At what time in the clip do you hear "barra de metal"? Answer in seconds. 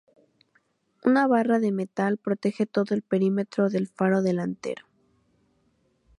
1.27-2.17